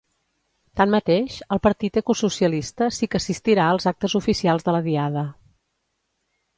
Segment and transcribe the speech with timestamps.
[0.79, 5.29] Tanmateix, el partit ecosocialista sí que assistirà als actes oficials de la Diada.